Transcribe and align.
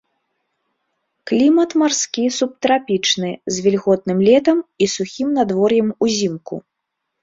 Клімат 1.31 1.69
марскі 1.81 2.25
субтрапічны 2.39 3.31
з 3.53 3.69
вільготным 3.69 4.17
летам 4.33 4.57
і 4.85 4.93
сухім 4.99 5.27
надвор'ем 5.41 5.97
узімку. 6.07 6.55